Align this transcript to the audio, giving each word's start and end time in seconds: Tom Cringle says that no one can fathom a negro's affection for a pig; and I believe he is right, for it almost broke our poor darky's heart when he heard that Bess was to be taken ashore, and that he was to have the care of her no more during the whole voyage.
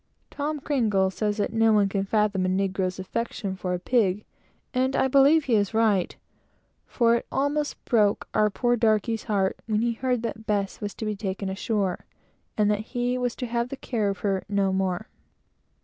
Tom 0.31 0.59
Cringle 0.59 1.11
says 1.11 1.37
that 1.37 1.53
no 1.53 1.73
one 1.73 1.87
can 1.87 2.05
fathom 2.05 2.43
a 2.43 2.49
negro's 2.49 2.97
affection 2.97 3.55
for 3.55 3.75
a 3.75 3.79
pig; 3.79 4.25
and 4.73 4.95
I 4.95 5.07
believe 5.07 5.43
he 5.43 5.53
is 5.53 5.75
right, 5.75 6.15
for 6.87 7.17
it 7.17 7.27
almost 7.31 7.85
broke 7.85 8.27
our 8.33 8.49
poor 8.49 8.75
darky's 8.75 9.25
heart 9.25 9.59
when 9.67 9.81
he 9.83 9.93
heard 9.93 10.23
that 10.23 10.47
Bess 10.47 10.81
was 10.81 10.95
to 10.95 11.05
be 11.05 11.15
taken 11.15 11.49
ashore, 11.49 12.07
and 12.57 12.71
that 12.71 12.95
he 12.97 13.15
was 13.15 13.35
to 13.35 13.45
have 13.45 13.69
the 13.69 13.77
care 13.77 14.09
of 14.09 14.21
her 14.25 14.43
no 14.49 14.73
more 14.73 14.87
during 14.87 14.97
the 14.97 15.03
whole 15.03 15.07
voyage. 15.07 15.07